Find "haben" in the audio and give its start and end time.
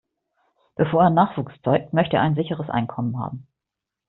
3.19-3.45